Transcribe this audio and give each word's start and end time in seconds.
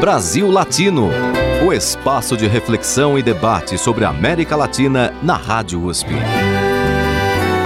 Brasil 0.00 0.48
Latino, 0.48 1.10
o 1.66 1.72
espaço 1.72 2.36
de 2.36 2.46
reflexão 2.46 3.18
e 3.18 3.22
debate 3.22 3.76
sobre 3.76 4.04
a 4.04 4.10
América 4.10 4.54
Latina 4.54 5.12
na 5.24 5.36
Rádio 5.36 5.82
USP. 5.82 6.10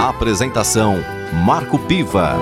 Apresentação 0.01 0.95
Marco 1.45 1.77
Piva. 1.77 2.35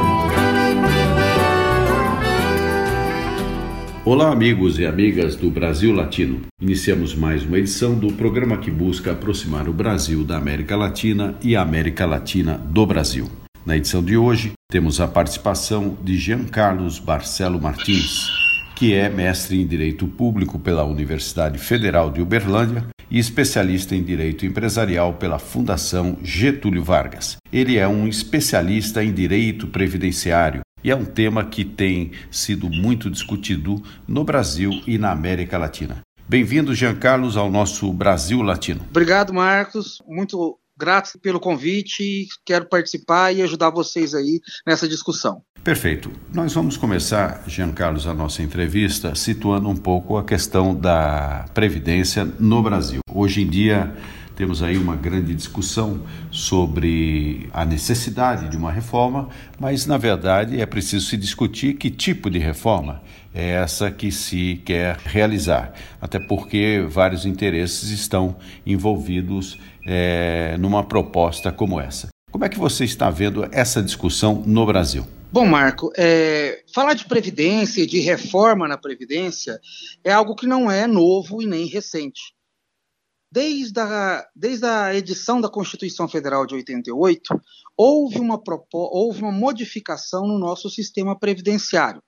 Olá, 4.05 4.32
amigos 4.32 4.80
e 4.80 4.86
amigas 4.86 5.36
do 5.36 5.52
Brasil 5.52 5.94
Latino. 5.94 6.39
Iniciamos 6.62 7.14
mais 7.14 7.44
uma 7.44 7.60
edição 7.60 7.94
do 7.94 8.14
programa 8.14 8.58
que 8.60 8.71
busca 8.71 9.12
aproximar 9.12 9.68
o 9.68 9.73
Brasil 9.73 10.23
da 10.23 10.38
América 10.38 10.78
Latina 10.78 11.36
e 11.44 11.54
a 11.54 11.62
América 11.62 12.05
Latina 12.05 12.58
do 12.58 12.86
Brasil. 12.86 13.30
Na 13.66 13.76
edição 13.76 14.02
de 14.02 14.16
hoje, 14.16 14.54
temos 14.71 15.02
a 15.02 15.08
participação 15.08 15.98
de 16.02 16.18
Jean 16.18 16.46
Carlos 16.46 16.98
Barcelo 16.98 17.62
Martins, 17.62 18.41
que 18.82 18.95
é 18.95 19.07
mestre 19.07 19.61
em 19.61 19.68
Direito 19.68 20.08
Público 20.08 20.58
pela 20.58 20.84
Universidade 20.84 21.59
Federal 21.59 22.09
de 22.09 22.20
Uberlândia 22.20 22.88
e 23.12 23.20
especialista 23.20 23.95
em 23.95 24.02
Direito 24.02 24.44
Empresarial 24.44 25.13
pela 25.13 25.38
Fundação 25.38 26.17
Getúlio 26.23 26.84
Vargas. 26.84 27.38
Ele 27.54 27.77
é 27.77 27.88
um 27.88 28.07
especialista 28.07 29.04
em 29.04 29.13
Direito 29.13 29.67
Previdenciário 29.67 30.62
e 30.84 30.90
é 30.90 30.95
um 30.95 31.05
tema 31.05 31.45
que 31.45 31.63
tem 31.63 32.13
sido 32.31 32.71
muito 32.71 33.07
discutido 33.07 33.84
no 34.07 34.23
Brasil 34.23 34.71
e 34.88 34.98
na 34.98 35.12
América 35.12 35.59
Latina. 35.59 36.02
Bem-vindo, 36.27 36.73
Jean 36.73 36.95
Carlos, 36.95 37.38
ao 37.38 37.52
nosso 37.52 37.93
Brasil 37.93 38.41
Latino. 38.41 38.84
Obrigado, 38.90 39.32
Marcos. 39.32 40.02
Muito 40.07 40.57
grato 40.76 41.20
pelo 41.20 41.40
convite, 41.40 42.26
quero 42.43 42.66
participar 42.68 43.32
e 43.32 43.43
ajudar 43.43 43.70
vocês 43.70 44.16
aí 44.16 44.41
nessa 44.66 44.88
discussão. 44.88 45.43
Perfeito. 45.63 46.11
Nós 46.33 46.53
vamos 46.55 46.75
começar, 46.75 47.43
Jean 47.45 47.71
Carlos, 47.71 48.07
a 48.07 48.15
nossa 48.15 48.41
entrevista 48.41 49.13
situando 49.13 49.70
um 49.70 49.75
pouco 49.75 50.17
a 50.17 50.23
questão 50.23 50.73
da 50.73 51.45
previdência 51.53 52.26
no 52.40 52.63
Brasil. 52.63 52.99
Hoje 53.13 53.43
em 53.43 53.48
dia 53.48 53.93
temos 54.35 54.63
aí 54.63 54.76
uma 54.76 54.95
grande 54.95 55.35
discussão 55.35 56.01
sobre 56.31 57.48
a 57.53 57.63
necessidade 57.63 58.49
de 58.49 58.57
uma 58.57 58.71
reforma, 58.71 59.29
mas 59.59 59.85
na 59.85 59.99
verdade 59.99 60.59
é 60.59 60.65
preciso 60.65 61.05
se 61.05 61.15
discutir 61.15 61.75
que 61.75 61.91
tipo 61.91 62.27
de 62.27 62.40
reforma 62.40 62.99
é 63.31 63.51
essa 63.51 63.91
que 63.91 64.12
se 64.12 64.59
quer 64.66 64.97
realizar, 65.06 65.73
até 66.01 66.18
porque 66.18 66.84
vários 66.90 67.23
interesses 67.23 67.91
estão 67.91 68.35
envolvidos 68.66 69.59
é, 69.85 70.57
numa 70.57 70.84
proposta 70.84 71.51
como 71.51 71.79
essa. 71.79 72.07
Como 72.31 72.46
é 72.46 72.50
que 72.50 72.57
você 72.57 72.84
está 72.84 73.12
vendo 73.12 73.47
essa 73.51 73.84
discussão 73.84 74.41
no 74.44 74.66
Brasil? 74.66 75.06
Bom, 75.34 75.46
Marco, 75.46 75.94
é, 75.96 76.62
falar 76.74 76.94
de 76.94 77.06
previdência, 77.06 77.88
de 77.88 78.01
reforma 78.01 78.68
na 78.68 78.78
previdência, 78.78 79.62
é 80.03 80.12
algo 80.12 80.35
que 80.35 80.46
não 80.46 80.69
é 80.69 80.85
novo 80.85 81.41
e 81.41 81.46
nem 81.46 81.68
recente. 81.68 82.35
Desde 83.31 83.79
a, 83.79 84.28
desde 84.35 84.66
a 84.66 84.94
edição 84.94 85.40
da 85.40 85.47
Constituição 85.47 86.06
Federal 86.09 86.46
de 86.46 86.56
88, 86.56 87.41
houve 87.78 88.19
uma, 88.19 88.38
houve 88.74 89.22
uma 89.22 89.31
modificação 89.31 90.28
no 90.28 90.38
nosso 90.38 90.69
sistema 90.69 91.18
previdenciário. 91.18 92.03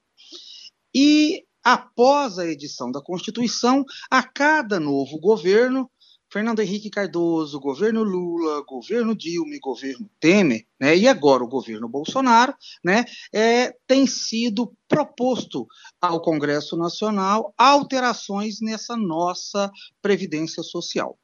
E 0.93 1.45
após 1.63 2.37
a 2.37 2.45
edição 2.45 2.91
da 2.91 3.01
Constituição, 3.01 3.85
a 4.11 4.21
cada 4.21 4.81
novo 4.81 5.17
governo, 5.17 5.89
Fernando 6.33 6.61
Henrique 6.61 6.89
Cardoso, 6.89 7.59
governo 7.59 8.01
Lula, 8.01 8.63
governo 8.67 9.15
Dilma, 9.15 9.55
governo 9.61 10.09
Temer, 10.19 10.65
né, 10.79 10.97
e 10.97 11.07
agora 11.07 11.43
o 11.43 11.47
governo 11.47 11.87
Bolsonaro, 11.87 12.55
né, 12.83 13.05
é, 13.31 13.71
tem 13.85 14.07
sido 14.07 14.75
proposto 14.87 15.67
ao 16.01 16.19
Congresso 16.19 16.75
Nacional 16.75 17.53
alterações 17.55 18.59
nessa 18.61 18.97
nossa 18.97 19.71
previdência 20.01 20.63
social. 20.63 21.19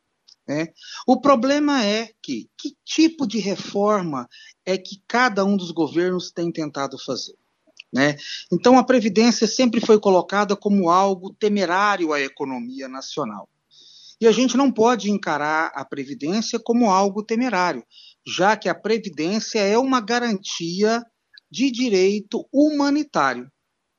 Né? 0.47 0.67
O 1.07 1.19
problema 1.19 1.83
é 1.83 2.11
que 2.21 2.47
que 2.55 2.77
tipo 2.85 3.25
de 3.25 3.39
reforma 3.39 4.29
é 4.63 4.77
que 4.77 5.01
cada 5.07 5.43
um 5.43 5.57
dos 5.57 5.71
governos 5.71 6.31
tem 6.31 6.51
tentado 6.51 6.99
fazer? 7.03 7.35
Né? 7.91 8.15
Então, 8.51 8.77
a 8.77 8.83
Previdência 8.83 9.47
sempre 9.47 9.81
foi 9.81 9.99
colocada 9.99 10.55
como 10.55 10.91
algo 10.91 11.33
temerário 11.33 12.13
à 12.13 12.21
economia 12.21 12.87
nacional. 12.87 13.49
E 14.21 14.27
a 14.27 14.31
gente 14.31 14.57
não 14.57 14.71
pode 14.71 15.09
encarar 15.09 15.71
a 15.73 15.85
Previdência 15.85 16.59
como 16.59 16.89
algo 16.89 17.23
temerário, 17.23 17.83
já 18.27 18.57
que 18.57 18.67
a 18.67 18.75
Previdência 18.75 19.59
é 19.59 19.77
uma 19.77 20.01
garantia 20.01 21.03
de 21.49 21.71
direito 21.71 22.47
humanitário, 22.51 23.49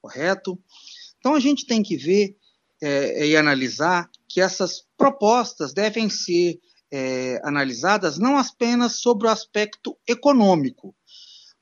correto? 0.00 0.58
Então, 1.19 1.34
a 1.34 1.41
gente 1.41 1.66
tem 1.66 1.82
que 1.82 1.97
ver 1.97 2.36
é, 2.82 3.26
e 3.26 3.36
analisar 3.36 4.08
que 4.28 4.41
essas 4.41 4.84
propostas 4.97 5.72
devem 5.72 6.08
ser 6.08 6.58
é, 6.92 7.41
analisadas 7.44 8.19
não 8.19 8.37
apenas 8.37 9.00
sobre 9.00 9.26
o 9.26 9.31
aspecto 9.31 9.97
econômico, 10.08 10.94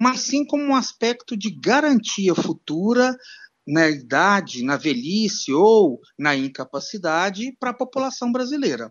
mas 0.00 0.20
sim 0.20 0.44
como 0.44 0.62
um 0.62 0.76
aspecto 0.76 1.36
de 1.36 1.50
garantia 1.50 2.34
futura 2.34 3.16
na 3.68 3.86
idade, 3.86 4.64
na 4.64 4.78
velhice 4.78 5.52
ou 5.52 6.00
na 6.18 6.34
incapacidade 6.34 7.54
para 7.60 7.70
a 7.70 7.74
população 7.74 8.32
brasileira. 8.32 8.90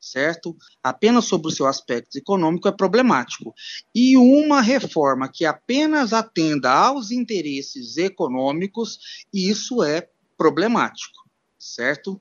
Certo? 0.00 0.56
Apenas 0.82 1.26
sobre 1.26 1.46
o 1.46 1.54
seu 1.54 1.66
aspecto 1.68 2.18
econômico 2.18 2.66
é 2.66 2.72
problemático. 2.72 3.54
E 3.94 4.16
uma 4.16 4.60
reforma 4.60 5.28
que 5.28 5.44
apenas 5.44 6.12
atenda 6.12 6.72
aos 6.72 7.12
interesses 7.12 7.96
econômicos, 7.96 8.98
isso 9.32 9.84
é 9.84 10.08
problemático. 10.36 11.22
Certo? 11.56 12.20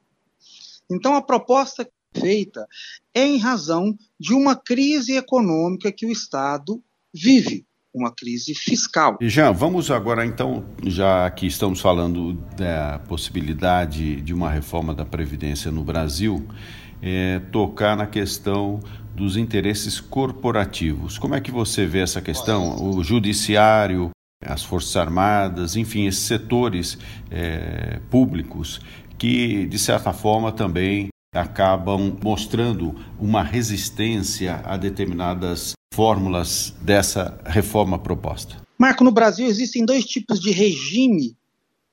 Então, 0.87 1.15
a 1.15 1.21
proposta 1.23 1.89
feita 2.15 2.67
é 3.11 3.25
em 3.25 3.39
razão 3.39 3.97
de 4.19 4.35
uma 4.35 4.55
crise 4.55 5.13
econômica 5.13 5.91
que 5.91 6.05
o 6.05 6.11
Estado 6.11 6.83
vive 7.11 7.65
uma 7.93 8.11
crise 8.11 8.53
fiscal. 8.55 9.17
Já 9.21 9.51
vamos 9.51 9.91
agora 9.91 10.25
então, 10.25 10.63
já 10.83 11.29
que 11.29 11.45
estamos 11.45 11.79
falando 11.81 12.33
da 12.55 12.99
possibilidade 13.07 14.21
de 14.21 14.33
uma 14.33 14.49
reforma 14.49 14.93
da 14.93 15.05
previdência 15.05 15.71
no 15.71 15.83
Brasil, 15.83 16.47
é, 17.01 17.39
tocar 17.51 17.95
na 17.97 18.07
questão 18.07 18.79
dos 19.15 19.35
interesses 19.35 19.99
corporativos. 19.99 21.17
Como 21.17 21.35
é 21.35 21.41
que 21.41 21.51
você 21.51 21.85
vê 21.85 21.99
essa 21.99 22.21
questão? 22.21 22.81
O 22.81 23.03
judiciário, 23.03 24.11
as 24.43 24.63
forças 24.63 24.95
armadas, 24.95 25.75
enfim, 25.75 26.07
esses 26.07 26.23
setores 26.23 26.97
é, 27.29 27.99
públicos 28.09 28.79
que 29.17 29.67
de 29.67 29.77
certa 29.77 30.11
forma 30.11 30.51
também 30.51 31.10
acabam 31.33 32.17
mostrando 32.21 32.93
uma 33.17 33.41
resistência 33.41 34.61
a 34.65 34.75
determinadas 34.75 35.73
fórmulas 35.93 36.73
dessa 36.81 37.39
reforma 37.45 37.97
proposta? 37.97 38.61
Marco, 38.77 39.03
no 39.03 39.11
Brasil 39.11 39.47
existem 39.47 39.85
dois 39.85 40.05
tipos 40.05 40.41
de 40.41 40.51
regime 40.51 41.37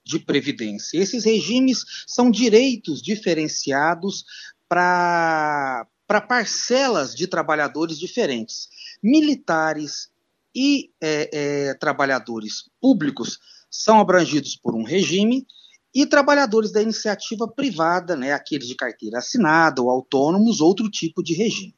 de 0.05 0.19
previdência. 0.19 0.99
Esses 0.99 1.25
regimes 1.25 1.85
são 2.07 2.31
direitos 2.31 3.01
diferenciados 3.01 4.25
para 4.69 5.87
parcelas 6.27 7.15
de 7.15 7.29
trabalhadores 7.29 7.99
diferentes. 7.99 8.69
Militares 9.01 10.11
e 10.53 10.91
é, 11.01 11.31
é, 11.69 11.75
trabalhadores 11.75 12.69
públicos 12.81 13.39
são 13.71 14.01
abrangidos 14.01 14.57
por 14.57 14.75
um 14.75 14.83
regime 14.83 15.47
e 15.95 16.07
trabalhadores 16.07 16.73
da 16.73 16.83
iniciativa 16.83 17.49
privada, 17.49 18.15
né, 18.15 18.33
aqueles 18.33 18.69
de 18.69 18.75
carteira 18.75 19.19
assinada 19.19 19.83
ou 19.83 19.91
autônomos, 19.91 20.61
outro 20.61 20.91
tipo 20.91 21.23
de 21.23 21.35
regime. 21.35 21.75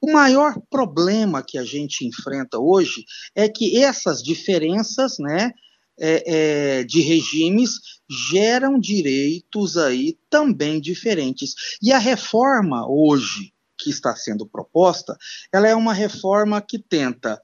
O 0.00 0.10
maior 0.12 0.60
problema 0.68 1.42
que 1.42 1.56
a 1.56 1.64
gente 1.64 2.04
enfrenta 2.04 2.58
hoje 2.58 3.04
é 3.34 3.48
que 3.48 3.82
essas 3.82 4.22
diferenças, 4.22 5.16
né, 5.18 5.52
é, 5.98 6.80
é, 6.80 6.84
de 6.84 7.00
regimes 7.00 8.00
geram 8.30 8.78
direitos 8.78 9.76
aí 9.76 10.18
também 10.28 10.80
diferentes. 10.80 11.54
E 11.80 11.92
a 11.92 11.98
reforma 11.98 12.86
hoje 12.88 13.52
que 13.78 13.90
está 13.90 14.14
sendo 14.16 14.46
proposta, 14.46 15.16
ela 15.52 15.68
é 15.68 15.74
uma 15.74 15.92
reforma 15.92 16.60
que 16.60 16.78
tenta, 16.78 17.40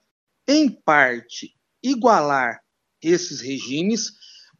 em 0.46 0.68
parte, 0.68 1.54
igualar 1.82 2.60
esses 3.02 3.40
regimes, 3.40 4.12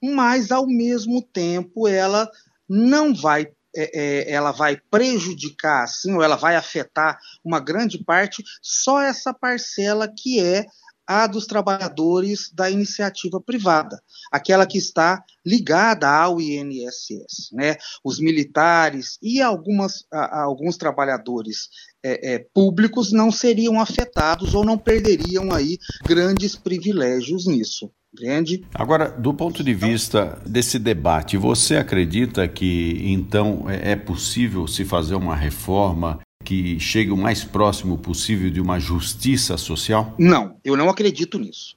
mas 0.02 0.50
ao 0.50 0.66
mesmo 0.66 1.22
tempo 1.22 1.88
ela 1.88 2.30
não 2.68 3.14
vai 3.14 3.48
é, 3.76 3.90
é, 3.94 4.32
ela 4.32 4.50
vai 4.50 4.80
prejudicar, 4.90 5.84
assim, 5.84 6.14
ou 6.14 6.22
ela 6.22 6.36
vai 6.36 6.56
afetar 6.56 7.18
uma 7.44 7.60
grande 7.60 8.02
parte, 8.02 8.42
só 8.62 9.00
essa 9.00 9.32
parcela 9.32 10.08
que 10.08 10.40
é 10.40 10.66
a 11.08 11.26
dos 11.26 11.46
trabalhadores 11.46 12.50
da 12.52 12.70
iniciativa 12.70 13.40
privada, 13.40 13.98
aquela 14.30 14.66
que 14.66 14.76
está 14.76 15.24
ligada 15.44 16.06
ao 16.06 16.38
INSS, 16.38 17.50
né? 17.52 17.76
Os 18.04 18.20
militares 18.20 19.16
e 19.22 19.40
algumas, 19.40 20.04
a, 20.12 20.42
alguns 20.42 20.76
trabalhadores 20.76 21.70
é, 22.02 22.34
é, 22.34 22.38
públicos 22.52 23.10
não 23.10 23.30
seriam 23.30 23.80
afetados 23.80 24.54
ou 24.54 24.64
não 24.64 24.76
perderiam 24.76 25.50
aí 25.54 25.78
grandes 26.06 26.54
privilégios 26.54 27.46
nisso. 27.46 27.90
Entende? 28.12 28.64
Agora, 28.74 29.10
do 29.10 29.34
ponto 29.34 29.62
de 29.62 29.74
vista 29.74 30.40
desse 30.46 30.78
debate, 30.78 31.36
você 31.36 31.76
acredita 31.76 32.48
que 32.48 33.02
então 33.04 33.68
é, 33.68 33.92
é 33.92 33.96
possível 33.96 34.66
se 34.66 34.84
fazer 34.84 35.14
uma 35.14 35.36
reforma 35.36 36.20
que 36.44 36.80
chegue 36.80 37.10
o 37.10 37.16
mais 37.16 37.44
próximo 37.44 37.98
possível 37.98 38.50
de 38.50 38.60
uma 38.60 38.78
justiça 38.78 39.56
social? 39.58 40.14
Não, 40.18 40.56
eu 40.64 40.76
não 40.76 40.88
acredito 40.88 41.38
nisso. 41.38 41.76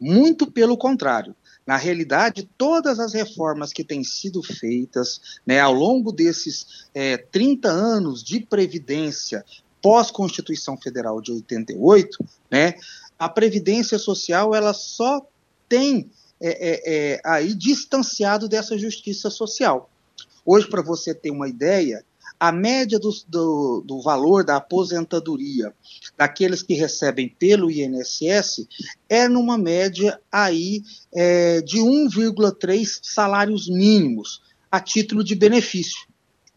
Muito 0.00 0.50
pelo 0.50 0.76
contrário. 0.76 1.34
Na 1.66 1.76
realidade, 1.76 2.48
todas 2.56 2.98
as 2.98 3.12
reformas 3.12 3.72
que 3.72 3.84
têm 3.84 4.02
sido 4.04 4.42
feitas 4.42 5.40
né, 5.44 5.60
ao 5.60 5.74
longo 5.74 6.12
desses 6.12 6.86
é, 6.94 7.16
30 7.16 7.68
anos 7.68 8.22
de 8.22 8.40
Previdência 8.40 9.44
pós-Constituição 9.82 10.76
Federal 10.76 11.20
de 11.20 11.32
88, 11.32 12.24
né, 12.50 12.74
a 13.18 13.28
Previdência 13.28 13.98
Social 13.98 14.54
ela 14.54 14.72
só 14.72 15.20
tem 15.68 16.10
é, 16.40 16.48
é, 16.50 16.82
é, 16.86 17.20
aí 17.24 17.54
distanciado 17.54 18.48
dessa 18.48 18.78
justiça 18.78 19.28
social. 19.28 19.90
Hoje, 20.44 20.68
para 20.68 20.82
você 20.82 21.14
ter 21.14 21.30
uma 21.30 21.48
ideia, 21.48 22.04
a 22.38 22.52
média 22.52 22.98
do, 22.98 23.10
do, 23.26 23.82
do, 23.84 24.00
valor 24.00 24.44
da 24.44 24.56
aposentadoria 24.56 25.74
daqueles 26.16 26.62
que 26.62 26.74
recebem 26.74 27.28
pelo 27.28 27.70
INSS 27.70 28.66
é 29.08 29.28
numa 29.28 29.58
média 29.58 30.20
aí 30.30 30.82
é, 31.12 31.60
de 31.60 31.78
1,3 31.78 33.00
salários 33.02 33.68
mínimos 33.68 34.40
a 34.70 34.78
título 34.78 35.24
de 35.24 35.34
benefício. 35.34 36.06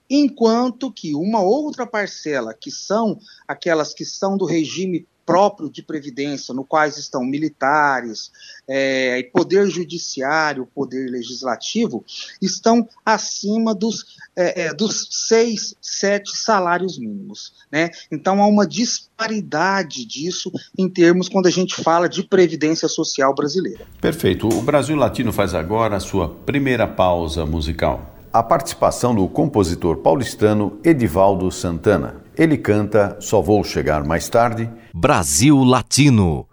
Enquanto 0.10 0.92
que 0.92 1.16
uma 1.16 1.42
outra 1.42 1.88
parcela, 1.88 2.54
que 2.54 2.70
são 2.70 3.18
aquelas 3.48 3.94
que 3.94 4.06
são 4.06 4.38
do 4.38 4.46
regime 4.46 5.08
próprio 5.32 5.70
de 5.70 5.82
previdência, 5.82 6.54
no 6.54 6.66
quais 6.66 6.98
estão 6.98 7.24
militares, 7.24 8.32
é, 8.68 9.24
poder 9.34 9.70
judiciário, 9.70 10.68
poder 10.76 11.10
legislativo, 11.10 12.04
estão 12.42 12.86
acima 13.06 13.74
dos, 13.74 14.18
é, 14.36 14.64
é, 14.64 14.74
dos 14.74 15.08
seis, 15.10 15.74
sete 15.82 16.36
salários 16.36 17.00
mínimos. 17.00 17.54
Né? 17.72 17.90
Então 18.12 18.42
há 18.42 18.48
uma 18.48 18.68
disparidade 18.68 20.06
disso 20.06 20.52
em 20.78 20.90
termos 20.90 21.30
quando 21.30 21.48
a 21.48 21.52
gente 21.52 21.82
fala 21.82 22.10
de 22.10 22.24
previdência 22.24 22.90
social 22.90 23.34
brasileira. 23.34 23.86
Perfeito. 24.02 24.50
O 24.50 24.62
Brasil 24.62 24.98
Latino 24.98 25.32
faz 25.32 25.54
agora 25.54 25.96
a 25.96 26.00
sua 26.02 26.28
primeira 26.28 26.86
pausa 26.86 27.46
musical. 27.46 28.21
A 28.34 28.42
participação 28.42 29.14
do 29.14 29.28
compositor 29.28 29.98
paulistano 29.98 30.80
Edivaldo 30.86 31.52
Santana. 31.52 32.16
Ele 32.38 32.58
canta 32.58 33.18
Só 33.20 33.42
Vou 33.42 33.62
Chegar 33.62 34.06
Mais 34.06 34.30
Tarde. 34.30 34.70
Brasil 34.94 35.62
Latino. 35.66 36.48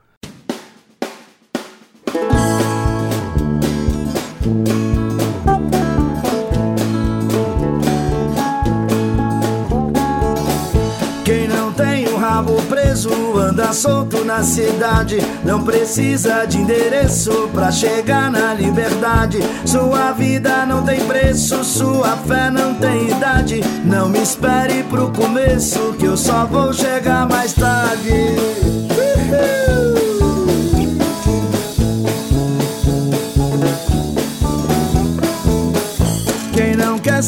Solto 13.79 14.25
na 14.25 14.43
cidade, 14.43 15.19
não 15.45 15.63
precisa 15.63 16.45
de 16.45 16.59
endereço 16.59 17.49
pra 17.55 17.71
chegar 17.71 18.29
na 18.29 18.53
liberdade. 18.53 19.39
Sua 19.65 20.11
vida 20.11 20.67
não 20.67 20.83
tem 20.83 20.99
preço, 21.07 21.63
sua 21.63 22.17
fé 22.27 22.51
não 22.51 22.75
tem 22.75 23.09
idade. 23.09 23.61
Não 23.85 24.09
me 24.09 24.21
espere 24.21 24.83
pro 24.83 25.13
começo, 25.13 25.95
que 25.97 26.07
eu 26.07 26.17
só 26.17 26.45
vou 26.45 26.73
chegar 26.73 27.29
mais 27.29 27.53
tarde. 27.53 28.11
Quem 28.89 29.78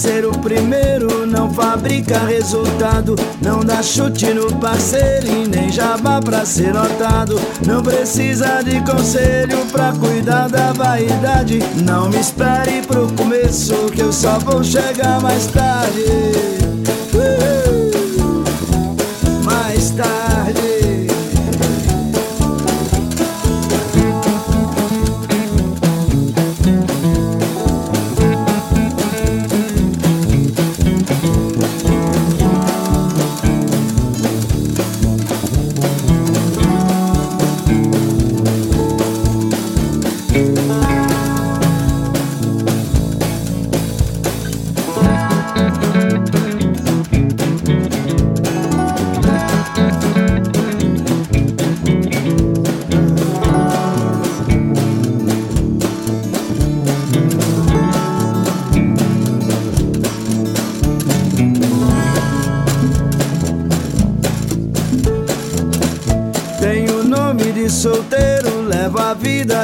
ser 0.00 0.25
o 0.25 0.31
primeiro 0.31 1.26
não 1.26 1.52
fabrica 1.52 2.19
resultado, 2.20 3.14
não 3.43 3.61
dá 3.62 3.82
chute 3.82 4.32
no 4.32 4.50
parceiro 4.56 5.26
e 5.26 5.47
nem 5.47 5.70
jabá 5.70 6.23
pra 6.23 6.47
ser 6.47 6.73
notado. 6.73 7.38
Não 7.67 7.82
precisa 7.82 8.62
de 8.62 8.81
conselho 8.81 9.58
pra 9.70 9.93
cuidar 9.93 10.49
da 10.49 10.73
vaidade. 10.73 11.58
Não 11.85 12.08
me 12.08 12.19
espere 12.19 12.81
pro 12.87 13.12
começo, 13.12 13.75
que 13.94 14.00
eu 14.00 14.11
só 14.11 14.38
vou 14.38 14.64
chegar 14.64 15.20
mais 15.20 15.47
tarde. 15.49 16.05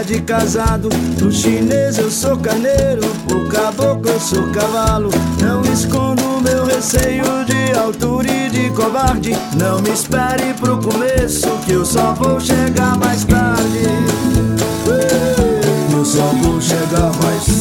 De 0.07 0.21
casado. 0.23 0.89
Do 1.19 1.33
chinês 1.33 1.99
eu 1.99 2.11
sou 2.11 2.37
carneiro, 2.37 3.03
o 3.31 3.49
caboclo 3.49 4.09
eu 4.09 4.21
sou 4.21 4.51
cavalo. 4.53 5.11
Não 5.43 5.61
escondo 5.73 6.41
meu 6.41 6.65
receio 6.65 7.25
de 7.45 7.77
altura 7.77 8.29
e 8.31 8.49
de 8.49 8.71
covarde. 8.71 9.37
Não 9.57 9.83
me 9.83 9.91
espere 9.91 10.55
pro 10.61 10.79
começo, 10.79 11.49
que 11.67 11.73
eu 11.73 11.85
só 11.85 12.15
vou 12.15 12.39
chegar 12.39 12.97
mais 12.99 13.25
tarde. 13.25 13.83
Eu 15.93 16.05
só 16.05 16.27
vou 16.41 16.61
chegar 16.61 17.13
mais 17.23 17.45
tarde. 17.45 17.56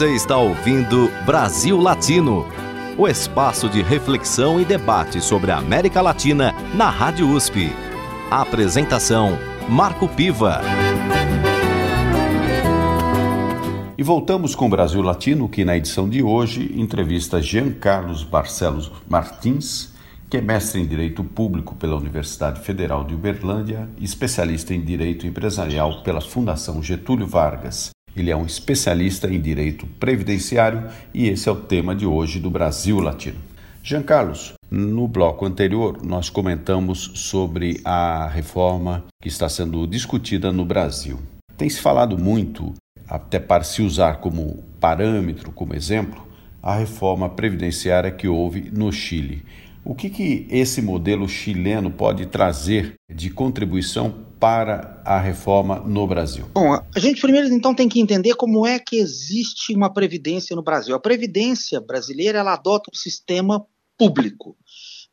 Você 0.00 0.14
está 0.14 0.38
ouvindo 0.38 1.10
Brasil 1.26 1.78
Latino, 1.78 2.46
o 2.96 3.06
espaço 3.06 3.68
de 3.68 3.82
reflexão 3.82 4.58
e 4.58 4.64
debate 4.64 5.20
sobre 5.20 5.50
a 5.50 5.58
América 5.58 6.00
Latina 6.00 6.54
na 6.74 6.88
Rádio 6.88 7.28
USP. 7.28 7.70
A 8.30 8.40
apresentação: 8.40 9.38
Marco 9.68 10.08
Piva. 10.08 10.62
E 13.98 14.02
voltamos 14.02 14.54
com 14.54 14.68
o 14.68 14.70
Brasil 14.70 15.02
Latino, 15.02 15.46
que 15.50 15.66
na 15.66 15.76
edição 15.76 16.08
de 16.08 16.22
hoje 16.22 16.72
entrevista 16.74 17.42
Jean 17.42 17.70
Carlos 17.70 18.24
Barcelos 18.24 18.90
Martins, 19.06 19.92
que 20.30 20.38
é 20.38 20.40
mestre 20.40 20.80
em 20.80 20.86
Direito 20.86 21.22
Público 21.22 21.74
pela 21.74 21.96
Universidade 21.96 22.62
Federal 22.62 23.04
de 23.04 23.14
Uberlândia 23.14 23.86
e 23.98 24.04
especialista 24.06 24.72
em 24.72 24.80
Direito 24.80 25.26
Empresarial 25.26 26.02
pela 26.02 26.22
Fundação 26.22 26.82
Getúlio 26.82 27.26
Vargas 27.26 27.90
Ele 28.16 28.30
é 28.30 28.36
um 28.36 28.44
especialista 28.44 29.28
em 29.28 29.40
direito 29.40 29.86
previdenciário 29.98 30.88
e 31.14 31.28
esse 31.28 31.48
é 31.48 31.52
o 31.52 31.56
tema 31.56 31.94
de 31.94 32.06
hoje 32.06 32.40
do 32.40 32.50
Brasil 32.50 32.98
Latino. 32.98 33.38
Jean 33.82 34.02
Carlos, 34.02 34.52
no 34.70 35.08
bloco 35.08 35.46
anterior 35.46 36.02
nós 36.02 36.28
comentamos 36.28 37.12
sobre 37.14 37.80
a 37.84 38.26
reforma 38.26 39.04
que 39.22 39.28
está 39.28 39.48
sendo 39.48 39.86
discutida 39.86 40.52
no 40.52 40.64
Brasil. 40.64 41.18
Tem 41.56 41.68
se 41.68 41.80
falado 41.80 42.18
muito, 42.18 42.74
até 43.08 43.38
para 43.38 43.64
se 43.64 43.80
usar 43.80 44.18
como 44.18 44.62
parâmetro, 44.80 45.52
como 45.52 45.74
exemplo, 45.74 46.26
a 46.62 46.76
reforma 46.76 47.28
previdenciária 47.28 48.10
que 48.10 48.28
houve 48.28 48.70
no 48.70 48.92
Chile. 48.92 49.44
O 49.84 49.94
que, 49.94 50.10
que 50.10 50.46
esse 50.50 50.82
modelo 50.82 51.26
chileno 51.28 51.90
pode 51.90 52.26
trazer 52.26 52.94
de 53.12 53.30
contribuição 53.30 54.14
para 54.40 55.00
a 55.04 55.20
reforma 55.20 55.80
no 55.80 56.06
Brasil? 56.06 56.50
Bom, 56.54 56.72
a 56.72 56.98
gente 56.98 57.20
primeiro 57.20 57.46
então 57.48 57.74
tem 57.74 57.88
que 57.88 58.00
entender 58.00 58.34
como 58.34 58.66
é 58.66 58.78
que 58.78 58.96
existe 58.96 59.74
uma 59.74 59.92
previdência 59.92 60.56
no 60.56 60.62
Brasil. 60.62 60.94
A 60.94 61.00
previdência 61.00 61.78
brasileira 61.78 62.38
ela 62.38 62.54
adota 62.54 62.90
um 62.90 62.96
sistema 62.96 63.64
público. 63.98 64.56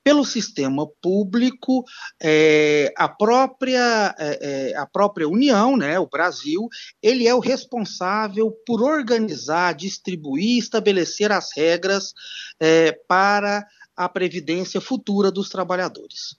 Pelo 0.01 0.23
sistema 0.23 0.87
público, 1.01 1.83
é, 2.23 2.93
a, 2.95 3.09
própria, 3.09 4.15
é, 4.17 4.71
é, 4.71 4.77
a 4.77 4.85
própria 4.85 5.27
União, 5.27 5.75
né, 5.75 5.99
o 5.99 6.07
Brasil, 6.07 6.69
ele 7.03 7.27
é 7.27 7.35
o 7.35 7.41
responsável 7.41 8.49
por 8.65 8.81
organizar, 8.81 9.75
distribuir, 9.75 10.59
estabelecer 10.59 11.29
as 11.29 11.49
regras 11.53 12.13
é, 12.57 12.93
para 13.09 13.67
a 13.97 14.07
previdência 14.07 14.79
futura 14.79 15.29
dos 15.29 15.49
trabalhadores. 15.49 16.37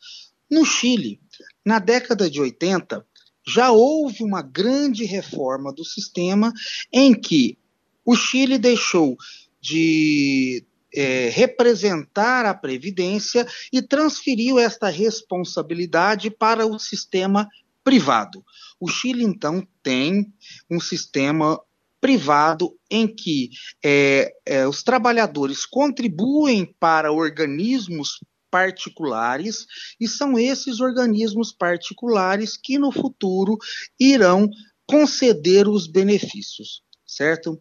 No 0.51 0.65
Chile, 0.65 1.21
na 1.65 1.79
década 1.79 2.31
de 2.31 2.41
80, 2.41 3.05
já 3.47 3.71
houve 3.71 4.23
uma 4.23 4.43
grande 4.43 5.05
reforma 5.05 5.73
do 5.73 5.85
sistema 5.85 6.53
em 6.93 7.15
que 7.15 7.59
o 8.05 8.15
Chile 8.15 8.59
deixou 8.59 9.17
de 9.61 10.65
é, 10.95 11.29
representar 11.29 12.47
a 12.47 12.55
Previdência 12.55 13.47
e 13.73 13.83
transferiu 13.83 14.59
esta 14.59 14.89
responsabilidade 14.89 16.31
para 16.31 16.67
o 16.67 16.79
sistema 16.79 17.49
privado. 17.83 18.45
O 18.81 18.89
Chile, 18.89 19.25
então, 19.25 19.67
tem 19.83 20.33
um 20.71 20.81
sistema 20.81 21.61
privado 22.01 22.79
em 22.91 23.07
que 23.07 23.51
é, 23.85 24.33
é, 24.47 24.69
os 24.69 24.83
trabalhadores 24.83 25.67
contribuem 25.67 26.75
para 26.79 27.13
organismos 27.13 28.21
particulares 28.51 29.67
e 30.01 30.09
são 30.09 30.39
esses 30.39 30.81
organismos 30.81 31.53
particulares 31.53 32.57
que 32.57 32.79
no 32.79 32.93
futuro 32.93 33.57
irão 33.99 34.49
conceder 34.87 35.69
os 35.69 35.87
benefícios, 35.87 36.83
certo? 37.07 37.59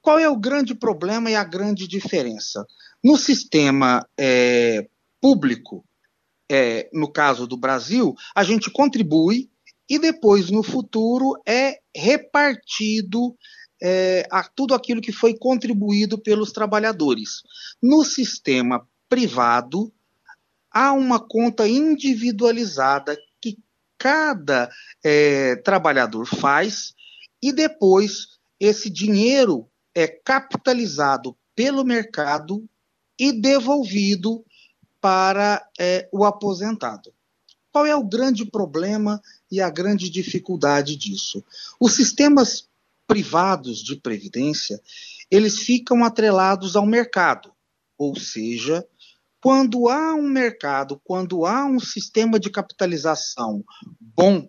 Qual 0.00 0.18
é 0.18 0.28
o 0.28 0.38
grande 0.38 0.74
problema 0.74 1.30
e 1.30 1.34
a 1.34 1.44
grande 1.44 1.86
diferença? 1.86 2.66
No 3.02 3.16
sistema 3.16 4.06
é, 4.18 4.88
público, 5.20 5.84
é, 6.50 6.88
no 6.92 7.10
caso 7.10 7.46
do 7.46 7.56
Brasil, 7.56 8.14
a 8.34 8.44
gente 8.44 8.70
contribui 8.70 9.50
e 9.88 9.98
depois, 9.98 10.50
no 10.50 10.62
futuro, 10.62 11.40
é 11.46 11.78
repartido 11.94 13.36
é, 13.82 14.26
tudo 14.54 14.74
aquilo 14.74 15.00
que 15.00 15.12
foi 15.12 15.36
contribuído 15.36 16.16
pelos 16.16 16.52
trabalhadores. 16.52 17.42
No 17.82 18.04
sistema 18.04 18.86
privado, 19.08 19.92
há 20.72 20.92
uma 20.92 21.20
conta 21.20 21.68
individualizada 21.68 23.16
que 23.40 23.58
cada 23.98 24.70
é, 25.04 25.56
trabalhador 25.56 26.26
faz 26.26 26.94
e 27.42 27.52
depois 27.52 28.38
esse 28.58 28.88
dinheiro 28.88 29.68
é 29.94 30.06
capitalizado 30.06 31.36
pelo 31.54 31.84
mercado 31.84 32.64
e 33.18 33.32
devolvido 33.32 34.44
para 35.00 35.68
é, 35.78 36.08
o 36.12 36.24
aposentado. 36.24 37.12
Qual 37.72 37.86
é 37.86 37.96
o 37.96 38.04
grande 38.04 38.44
problema 38.44 39.20
e 39.50 39.60
a 39.60 39.70
grande 39.70 40.08
dificuldade 40.08 40.96
disso? 40.96 41.44
Os 41.80 41.94
sistemas 41.94 42.68
privados 43.06 43.82
de 43.82 43.96
previdência, 43.96 44.80
eles 45.30 45.58
ficam 45.58 46.04
atrelados 46.04 46.76
ao 46.76 46.86
mercado, 46.86 47.52
ou 47.98 48.16
seja, 48.18 48.86
quando 49.42 49.88
há 49.88 50.14
um 50.14 50.28
mercado, 50.28 51.00
quando 51.02 51.44
há 51.44 51.66
um 51.66 51.80
sistema 51.80 52.38
de 52.38 52.48
capitalização 52.48 53.64
bom, 54.00 54.48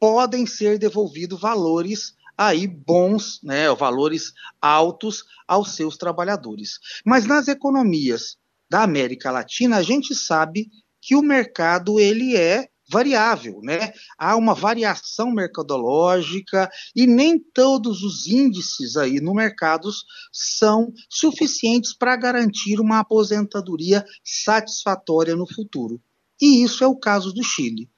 podem 0.00 0.46
ser 0.46 0.78
devolvidos 0.78 1.38
valores 1.38 2.16
aí 2.36 2.66
bons, 2.66 3.38
né, 3.42 3.72
valores 3.74 4.32
altos 4.60 5.24
aos 5.46 5.76
seus 5.76 5.98
trabalhadores. 5.98 6.78
Mas 7.04 7.26
nas 7.26 7.48
economias 7.48 8.38
da 8.68 8.82
América 8.82 9.30
Latina, 9.30 9.76
a 9.76 9.82
gente 9.82 10.14
sabe 10.14 10.70
que 11.02 11.14
o 11.14 11.22
mercado 11.22 12.00
ele 12.00 12.34
é 12.34 12.70
variável, 12.88 13.60
né? 13.62 13.92
Há 14.18 14.36
uma 14.36 14.54
variação 14.54 15.30
mercadológica 15.30 16.70
e 16.94 17.06
nem 17.06 17.38
todos 17.38 18.02
os 18.02 18.26
índices 18.26 18.96
aí 18.96 19.20
no 19.20 19.34
mercado 19.34 19.90
são 20.32 20.92
suficientes 21.08 21.94
para 21.94 22.16
garantir 22.16 22.80
uma 22.80 23.00
aposentadoria 23.00 24.04
satisfatória 24.22 25.34
no 25.34 25.46
futuro. 25.46 26.00
E 26.40 26.62
isso 26.62 26.84
é 26.84 26.86
o 26.86 26.96
caso 26.96 27.32
do 27.32 27.42
Chile. 27.42 27.88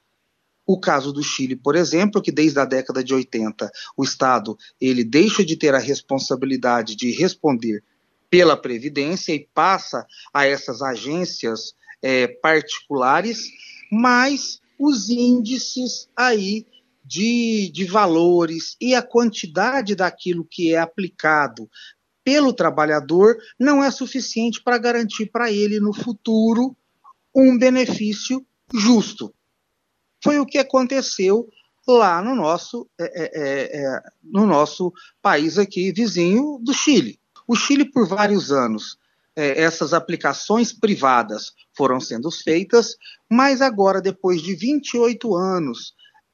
O 0.65 0.79
caso 0.79 1.13
do 1.13 1.23
Chile, 1.23 1.55
por 1.55 1.75
exemplo, 1.75 2.21
que 2.21 2.31
desde 2.31 2.59
a 2.59 2.65
década 2.65 3.03
de 3.03 3.13
80 3.13 3.71
o 3.95 4.03
Estado 4.03 4.57
ele 4.79 5.03
deixa 5.03 5.43
de 5.43 5.55
ter 5.55 5.73
a 5.73 5.79
responsabilidade 5.79 6.95
de 6.95 7.11
responder 7.11 7.83
pela 8.29 8.57
previdência 8.57 9.33
e 9.33 9.47
passa 9.53 10.05
a 10.33 10.45
essas 10.45 10.81
agências 10.81 11.73
é, 12.01 12.27
particulares, 12.27 13.49
mas 13.89 14.59
os 14.77 15.09
índices 15.09 16.07
aí 16.15 16.65
de, 17.03 17.71
de 17.73 17.85
valores 17.85 18.75
e 18.81 18.93
a 18.93 19.01
quantidade 19.01 19.95
daquilo 19.95 20.45
que 20.45 20.73
é 20.73 20.79
aplicado 20.79 21.69
pelo 22.23 22.51
trabalhador 22.51 23.37
não 23.57 23.81
é 23.81 23.89
suficiente 23.89 24.61
para 24.61 24.77
garantir 24.77 25.27
para 25.27 25.49
ele 25.49 25.79
no 25.79 25.93
futuro 25.93 26.75
um 27.33 27.57
benefício 27.57 28.45
justo. 28.73 29.33
Foi 30.21 30.37
o 30.39 30.45
que 30.45 30.57
aconteceu 30.57 31.47
lá 31.87 32.21
no 32.21 32.35
nosso, 32.35 32.89
é, 32.99 33.05
é, 33.05 33.29
é, 33.33 33.85
é, 33.85 34.01
no 34.21 34.45
nosso 34.45 34.91
país 35.21 35.57
aqui, 35.57 35.93
vizinho 35.93 36.59
do 36.61 36.73
Chile. 36.73 37.17
O 37.47 37.55
Chile, 37.55 37.85
por 37.85 38.05
vários 38.05 38.51
anos, 38.51 38.97
é, 39.37 39.61
essas 39.61 39.93
aplicações 39.93 40.73
privadas 40.73 41.51
foram 41.75 41.99
sendo 41.99 42.31
feitas, 42.31 42.95
mas 43.29 43.61
agora, 43.61 44.01
depois 44.01 44.41
de 44.41 44.55
28 44.55 45.35
anos, 45.35 45.93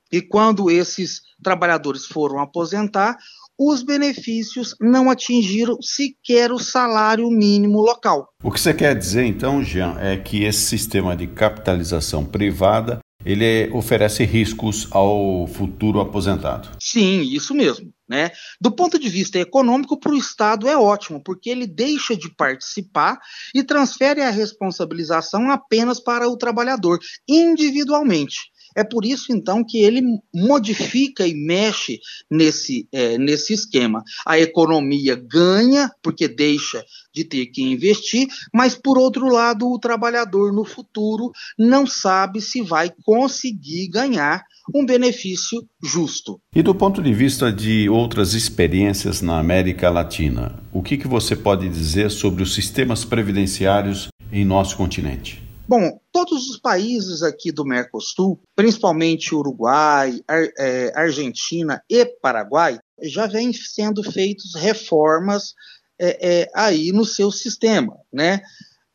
e 0.09 0.21
quando 0.21 0.71
esses 0.71 1.21
trabalhadores 1.43 2.05
foram 2.05 2.39
aposentar, 2.39 3.17
os 3.59 3.83
benefícios 3.83 4.75
não 4.79 5.09
atingiram 5.09 5.77
sequer 5.81 6.51
o 6.51 6.57
salário 6.57 7.29
mínimo 7.29 7.81
local. 7.81 8.29
O 8.41 8.51
que 8.51 8.59
você 8.59 8.73
quer 8.73 8.97
dizer, 8.97 9.25
então, 9.25 9.63
Jean, 9.63 9.97
é 9.99 10.17
que 10.17 10.43
esse 10.43 10.61
sistema 10.61 11.15
de 11.15 11.27
capitalização 11.27 12.25
privada 12.25 12.99
ele 13.25 13.69
oferece 13.71 14.23
riscos 14.23 14.87
ao 14.91 15.47
futuro 15.47 15.99
aposentado. 15.99 16.69
Sim, 16.79 17.21
isso 17.21 17.53
mesmo. 17.53 17.93
Né? 18.07 18.31
Do 18.59 18.71
ponto 18.71 18.99
de 18.99 19.07
vista 19.09 19.39
econômico, 19.39 19.97
para 19.97 20.11
o 20.11 20.17
Estado 20.17 20.67
é 20.67 20.77
ótimo, 20.77 21.23
porque 21.23 21.49
ele 21.49 21.65
deixa 21.65 22.15
de 22.15 22.29
participar 22.35 23.17
e 23.55 23.63
transfere 23.63 24.21
a 24.21 24.29
responsabilização 24.29 25.49
apenas 25.49 25.99
para 25.99 26.27
o 26.27 26.37
trabalhador, 26.37 26.99
individualmente. 27.27 28.52
É 28.75 28.83
por 28.83 29.05
isso, 29.05 29.31
então, 29.31 29.63
que 29.63 29.79
ele 29.79 30.01
modifica 30.33 31.27
e 31.27 31.33
mexe 31.33 31.99
nesse, 32.29 32.87
é, 32.91 33.17
nesse 33.17 33.53
esquema. 33.53 34.03
A 34.25 34.39
economia 34.39 35.15
ganha, 35.15 35.91
porque 36.01 36.27
deixa 36.27 36.83
de 37.13 37.23
ter 37.23 37.45
que 37.47 37.61
investir, 37.61 38.27
mas, 38.53 38.75
por 38.75 38.97
outro 38.97 39.27
lado, 39.27 39.71
o 39.71 39.79
trabalhador 39.79 40.51
no 40.51 40.65
futuro 40.65 41.31
não 41.57 41.85
sabe 41.85 42.41
se 42.41 42.61
vai 42.61 42.91
conseguir 43.03 43.87
ganhar 43.87 44.43
um 44.73 44.85
benefício 44.85 45.63
justo. 45.83 46.39
E 46.55 46.63
do 46.63 46.73
ponto 46.73 47.01
de 47.01 47.13
vista 47.13 47.51
de 47.51 47.89
outras 47.89 48.33
experiências 48.33 49.21
na 49.21 49.39
América 49.39 49.89
Latina, 49.89 50.63
o 50.71 50.81
que, 50.81 50.97
que 50.97 51.07
você 51.07 51.35
pode 51.35 51.67
dizer 51.67 52.09
sobre 52.09 52.41
os 52.41 52.53
sistemas 52.53 53.03
previdenciários 53.03 54.07
em 54.31 54.45
nosso 54.45 54.77
continente? 54.77 55.42
Bom, 55.65 55.97
todos 56.11 56.49
os 56.49 56.57
países 56.57 57.23
aqui 57.23 57.49
do 57.49 57.63
Mercosul, 57.63 58.37
principalmente 58.53 59.33
Uruguai, 59.33 60.21
Ar, 60.27 60.49
é, 60.57 60.91
Argentina 60.93 61.81
e 61.89 62.05
Paraguai, 62.05 62.79
já 63.01 63.27
vêm 63.27 63.53
sendo 63.53 64.03
feitas 64.03 64.55
reformas 64.55 65.53
é, 65.97 66.41
é, 66.41 66.51
aí 66.53 66.91
no 66.91 67.05
seu 67.05 67.31
sistema, 67.31 67.97
né? 68.11 68.41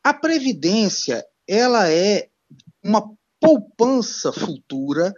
A 0.04 0.12
previdência, 0.12 1.25
ela 1.46 1.90
é 1.90 2.28
uma 2.84 3.14
poupança 3.40 4.30
futura 4.30 5.14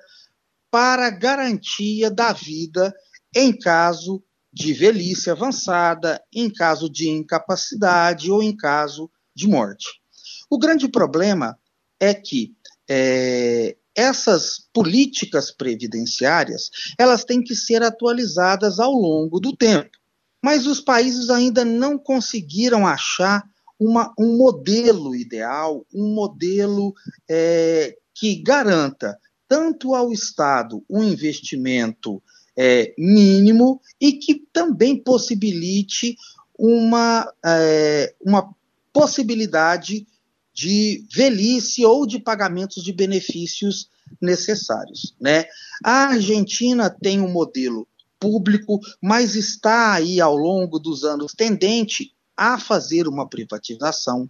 para 0.70 1.10
garantia 1.10 2.10
da 2.10 2.32
vida 2.32 2.94
em 3.34 3.56
caso 3.56 4.22
de 4.52 4.72
velhice 4.72 5.30
avançada, 5.30 6.22
em 6.32 6.48
caso 6.52 6.88
de 6.88 7.08
incapacidade 7.08 8.30
ou 8.30 8.40
em 8.40 8.56
caso 8.56 9.10
de 9.34 9.48
morte. 9.48 9.99
O 10.50 10.58
grande 10.58 10.88
problema 10.88 11.56
é 12.00 12.12
que 12.12 12.52
é, 12.88 13.76
essas 13.94 14.68
políticas 14.72 15.52
previdenciárias 15.52 16.70
elas 16.98 17.24
têm 17.24 17.40
que 17.42 17.54
ser 17.54 17.82
atualizadas 17.84 18.80
ao 18.80 18.92
longo 18.92 19.38
do 19.38 19.56
tempo, 19.56 19.96
mas 20.42 20.66
os 20.66 20.80
países 20.80 21.30
ainda 21.30 21.64
não 21.64 21.96
conseguiram 21.96 22.86
achar 22.86 23.44
uma, 23.78 24.12
um 24.18 24.36
modelo 24.36 25.14
ideal, 25.14 25.86
um 25.94 26.14
modelo 26.14 26.92
é, 27.28 27.96
que 28.12 28.42
garanta 28.42 29.18
tanto 29.48 29.94
ao 29.94 30.12
Estado 30.12 30.84
um 30.88 31.02
investimento 31.02 32.22
é, 32.56 32.92
mínimo 32.98 33.80
e 34.00 34.12
que 34.12 34.46
também 34.52 34.96
possibilite 34.96 36.16
uma, 36.58 37.32
é, 37.44 38.14
uma 38.20 38.54
possibilidade 38.92 40.06
de 40.52 41.04
velhice 41.14 41.84
ou 41.84 42.06
de 42.06 42.18
pagamentos 42.18 42.82
de 42.82 42.92
benefícios 42.92 43.88
necessários. 44.20 45.14
Né? 45.20 45.46
A 45.84 46.08
Argentina 46.08 46.90
tem 46.90 47.20
um 47.20 47.30
modelo 47.30 47.86
público, 48.18 48.80
mas 49.00 49.34
está 49.34 49.94
aí 49.94 50.20
ao 50.20 50.36
longo 50.36 50.78
dos 50.78 51.04
anos 51.04 51.32
tendente 51.32 52.12
a 52.36 52.58
fazer 52.58 53.08
uma 53.08 53.28
privatização. 53.28 54.28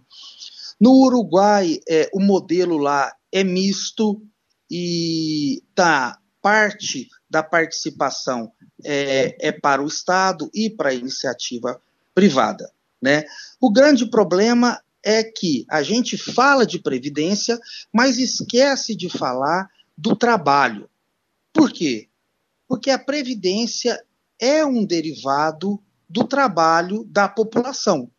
No 0.79 0.91
Uruguai, 1.05 1.79
é, 1.87 2.09
o 2.13 2.19
modelo 2.19 2.77
lá 2.77 3.13
é 3.31 3.43
misto 3.43 4.21
e 4.69 5.61
tá 5.75 6.17
parte 6.41 7.07
da 7.29 7.43
participação 7.43 8.51
é, 8.83 9.47
é 9.47 9.51
para 9.51 9.81
o 9.81 9.87
Estado 9.87 10.49
e 10.53 10.69
para 10.69 10.89
a 10.89 10.93
iniciativa 10.93 11.79
privada. 12.13 12.71
Né? 13.01 13.25
O 13.59 13.71
grande 13.71 14.05
problema 14.05 14.81
é 15.03 15.23
que 15.23 15.65
a 15.69 15.81
gente 15.81 16.17
fala 16.17 16.65
de 16.65 16.79
previdência, 16.79 17.59
mas 17.93 18.17
esquece 18.17 18.95
de 18.95 19.09
falar 19.09 19.69
do 19.97 20.15
trabalho. 20.15 20.89
Por 21.53 21.71
quê? 21.71 22.07
Porque 22.67 22.89
a 22.89 22.99
previdência 22.99 24.01
é 24.39 24.65
um 24.65 24.85
derivado 24.85 25.81
do 26.09 26.23
trabalho 26.23 27.05
da 27.05 27.27
população. 27.27 28.09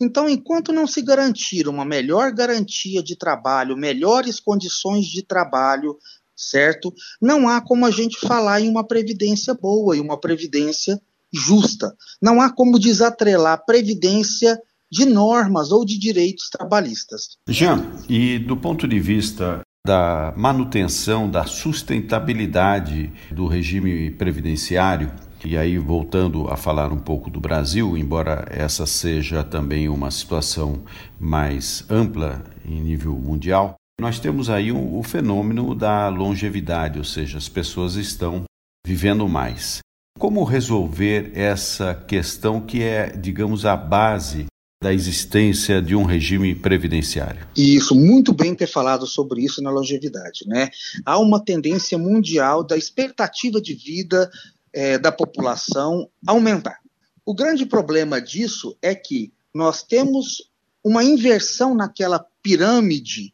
Então, 0.00 0.28
enquanto 0.28 0.72
não 0.72 0.86
se 0.86 1.00
garantir 1.00 1.68
uma 1.68 1.84
melhor 1.84 2.32
garantia 2.32 3.02
de 3.02 3.16
trabalho, 3.16 3.76
melhores 3.76 4.40
condições 4.40 5.06
de 5.06 5.22
trabalho, 5.22 5.96
certo? 6.34 6.92
Não 7.20 7.48
há 7.48 7.60
como 7.60 7.86
a 7.86 7.90
gente 7.90 8.18
falar 8.18 8.60
em 8.60 8.68
uma 8.68 8.86
previdência 8.86 9.54
boa 9.54 9.96
e 9.96 10.00
uma 10.00 10.20
previdência 10.20 11.00
justa. 11.32 11.96
Não 12.20 12.40
há 12.40 12.52
como 12.52 12.78
desatrelar 12.78 13.64
previdência 13.64 14.60
de 14.94 15.04
normas 15.04 15.72
ou 15.72 15.84
de 15.84 15.98
direitos 15.98 16.48
trabalhistas. 16.48 17.36
Jean, 17.48 17.84
e 18.08 18.38
do 18.38 18.56
ponto 18.56 18.86
de 18.86 19.00
vista 19.00 19.60
da 19.84 20.32
manutenção 20.36 21.28
da 21.28 21.44
sustentabilidade 21.44 23.12
do 23.30 23.48
regime 23.48 24.12
previdenciário, 24.12 25.12
e 25.44 25.58
aí 25.58 25.76
voltando 25.76 26.48
a 26.48 26.56
falar 26.56 26.92
um 26.92 26.98
pouco 26.98 27.28
do 27.28 27.40
Brasil, 27.40 27.98
embora 27.98 28.46
essa 28.48 28.86
seja 28.86 29.42
também 29.42 29.88
uma 29.88 30.12
situação 30.12 30.84
mais 31.18 31.84
ampla 31.90 32.44
em 32.64 32.80
nível 32.80 33.14
mundial, 33.16 33.74
nós 34.00 34.20
temos 34.20 34.48
aí 34.48 34.70
o, 34.70 34.96
o 34.96 35.02
fenômeno 35.02 35.74
da 35.74 36.08
longevidade, 36.08 36.98
ou 36.98 37.04
seja, 37.04 37.36
as 37.36 37.48
pessoas 37.48 37.96
estão 37.96 38.44
vivendo 38.86 39.28
mais. 39.28 39.80
Como 40.18 40.44
resolver 40.44 41.32
essa 41.34 41.94
questão 41.94 42.60
que 42.60 42.82
é, 42.82 43.08
digamos, 43.08 43.66
a 43.66 43.76
base 43.76 44.46
da 44.84 44.92
existência 44.92 45.80
de 45.80 45.96
um 45.96 46.02
regime 46.02 46.54
previdenciário. 46.54 47.48
Isso, 47.56 47.94
muito 47.94 48.34
bem 48.34 48.54
ter 48.54 48.66
falado 48.66 49.06
sobre 49.06 49.42
isso 49.42 49.62
na 49.62 49.70
longevidade. 49.70 50.46
Né? 50.46 50.68
Há 51.06 51.18
uma 51.18 51.42
tendência 51.42 51.96
mundial 51.96 52.62
da 52.62 52.76
expectativa 52.76 53.62
de 53.62 53.72
vida 53.72 54.30
é, 54.74 54.98
da 54.98 55.10
população 55.10 56.06
aumentar. 56.26 56.80
O 57.24 57.34
grande 57.34 57.64
problema 57.64 58.20
disso 58.20 58.76
é 58.82 58.94
que 58.94 59.32
nós 59.54 59.82
temos 59.82 60.50
uma 60.84 61.02
inversão 61.02 61.74
naquela 61.74 62.22
pirâmide 62.42 63.32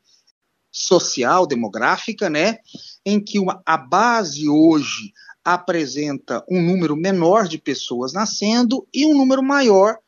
social, 0.70 1.48
demográfica, 1.48 2.30
né, 2.30 2.58
em 3.04 3.18
que 3.18 3.40
uma, 3.40 3.60
a 3.66 3.76
base 3.76 4.48
hoje 4.48 5.12
apresenta 5.44 6.44
um 6.48 6.62
número 6.62 6.94
menor 6.94 7.48
de 7.48 7.58
pessoas 7.58 8.12
nascendo 8.12 8.86
e 8.94 9.04
um 9.04 9.18
número 9.18 9.42
maior 9.42 9.98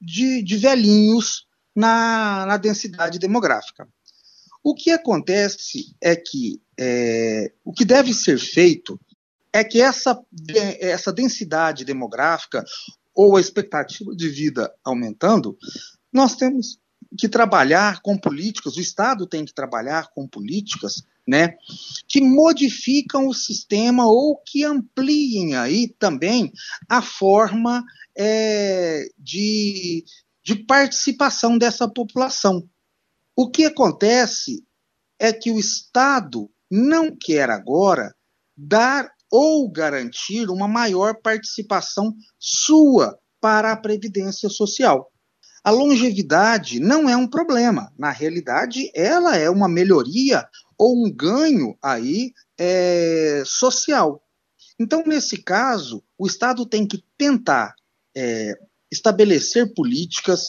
de, 0.00 0.42
de 0.42 0.56
velhinhos 0.56 1.46
na, 1.74 2.46
na, 2.46 2.56
densidade 2.56 3.18
demográfica. 3.18 3.88
O 4.62 4.74
que 4.74 4.90
acontece 4.90 5.94
é 6.00 6.16
que 6.16 6.60
é, 6.78 7.52
o 7.64 7.72
que 7.72 7.84
deve 7.84 8.12
ser 8.12 8.38
feito 8.38 9.00
é 9.52 9.64
que 9.64 9.80
essa, 9.80 10.20
essa 10.80 11.12
densidade 11.12 11.84
demográfica 11.84 12.64
ou 13.14 13.36
a 13.36 13.40
expectativa 13.40 14.14
de 14.14 14.28
vida 14.28 14.72
aumentando, 14.84 15.56
nós 16.12 16.36
temos 16.36 16.78
que 17.16 17.28
trabalhar 17.28 18.00
com 18.02 18.18
políticas, 18.18 18.76
o 18.76 18.80
Estado 18.80 19.26
tem 19.26 19.44
que 19.44 19.54
trabalhar 19.54 20.08
com 20.14 20.26
políticas 20.26 21.02
né, 21.26 21.56
que 22.06 22.20
modificam 22.20 23.28
o 23.28 23.34
sistema 23.34 24.06
ou 24.06 24.36
que 24.38 24.64
ampliem 24.64 25.56
aí 25.56 25.88
também 25.98 26.50
a 26.88 27.02
forma 27.02 27.84
é, 28.16 29.04
de, 29.18 30.04
de 30.42 30.56
participação 30.64 31.58
dessa 31.58 31.86
população. 31.86 32.66
O 33.36 33.50
que 33.50 33.66
acontece 33.66 34.64
é 35.18 35.32
que 35.32 35.50
o 35.50 35.58
Estado 35.58 36.50
não 36.70 37.14
quer 37.14 37.50
agora 37.50 38.14
dar 38.56 39.10
ou 39.30 39.70
garantir 39.70 40.48
uma 40.48 40.66
maior 40.66 41.20
participação 41.22 42.14
sua 42.38 43.18
para 43.40 43.72
a 43.72 43.76
previdência 43.76 44.48
social. 44.48 45.12
A 45.62 45.70
longevidade 45.70 46.80
não 46.80 47.08
é 47.08 47.16
um 47.16 47.26
problema, 47.26 47.92
na 47.98 48.10
realidade, 48.10 48.90
ela 48.94 49.36
é 49.36 49.50
uma 49.50 49.68
melhoria 49.68 50.48
ou 50.76 51.04
um 51.04 51.10
ganho 51.10 51.76
aí 51.82 52.32
é, 52.56 53.42
social. 53.44 54.22
Então, 54.78 55.02
nesse 55.04 55.42
caso, 55.42 56.02
o 56.16 56.26
Estado 56.26 56.64
tem 56.64 56.86
que 56.86 57.02
tentar 57.16 57.74
é, 58.16 58.56
estabelecer 58.90 59.74
políticas, 59.74 60.48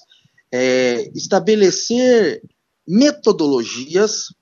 é, 0.51 1.09
estabelecer 1.15 2.41
metodologias 2.87 4.33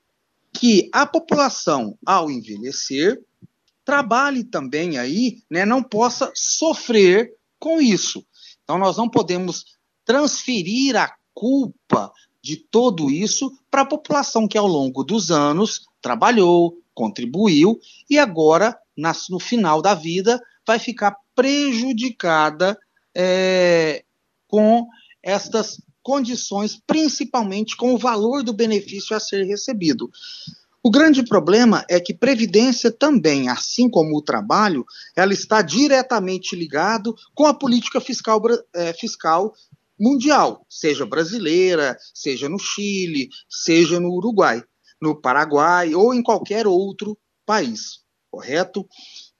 que 0.52 0.90
a 0.92 1.06
população, 1.06 1.98
ao 2.06 2.30
envelhecer, 2.30 3.22
trabalhe 3.86 4.44
também 4.44 4.98
aí, 4.98 5.42
né, 5.50 5.66
não 5.66 5.82
possa 5.82 6.32
sofrer 6.36 7.34
com 7.58 7.80
isso. 7.80 8.26
Então, 8.64 8.78
nós 8.78 8.98
não 8.98 9.10
podemos 9.10 9.77
transferir 10.08 10.96
a 10.96 11.14
culpa 11.34 12.12
de 12.42 12.56
tudo 12.56 13.12
isso 13.12 13.52
para 13.70 13.82
a 13.82 13.86
população 13.86 14.48
que, 14.48 14.58
ao 14.58 14.66
longo 14.66 15.04
dos 15.04 15.30
anos, 15.30 15.86
trabalhou, 16.02 16.78
contribuiu 16.96 17.78
e 18.10 18.18
agora, 18.18 18.76
no 19.30 19.40
final 19.40 19.82
da 19.82 19.94
vida, 19.94 20.42
vai 20.66 20.80
ficar 20.80 21.14
prejudicada 21.36 22.80
é, 23.14 24.04
com 24.48 24.88
estas 25.22 25.82
condições, 26.02 26.82
principalmente 26.88 27.76
com 27.76 27.94
o 27.94 27.98
valor 27.98 28.42
do 28.42 28.54
benefício 28.54 29.14
a 29.14 29.20
ser 29.20 29.44
recebido. 29.44 30.10
O 30.82 30.90
grande 30.90 31.22
problema 31.22 31.84
é 31.90 32.00
que 32.00 32.14
previdência 32.14 32.90
também, 32.90 33.50
assim 33.50 33.90
como 33.90 34.18
o 34.18 34.22
trabalho, 34.22 34.86
ela 35.18 35.34
está 35.34 35.62
diretamente 35.62 36.56
ligado 36.56 37.14
com 37.36 37.46
a 37.46 37.54
política 37.54 38.00
fiscal, 38.00 38.42
é, 38.74 38.94
fiscal 38.94 39.54
mundial, 40.00 40.66
seja 40.70 41.06
brasileira, 41.06 41.98
seja 42.14 42.48
no 42.48 42.60
Chile, 42.60 43.30
seja 43.50 44.00
no 44.00 44.12
Uruguai, 44.12 44.64
no 45.02 45.20
Paraguai 45.20 45.94
ou 45.96 46.14
em 46.14 46.22
qualquer 46.22 46.68
outro 46.68 47.18
país, 47.46 48.02
correto? 48.30 48.88